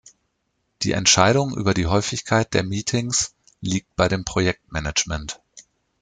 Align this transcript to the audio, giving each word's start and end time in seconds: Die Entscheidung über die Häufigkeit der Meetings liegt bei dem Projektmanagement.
Die 0.81 0.93
Entscheidung 0.93 1.55
über 1.55 1.75
die 1.75 1.85
Häufigkeit 1.85 2.55
der 2.55 2.63
Meetings 2.63 3.35
liegt 3.59 3.95
bei 3.95 4.07
dem 4.07 4.25
Projektmanagement. 4.25 5.39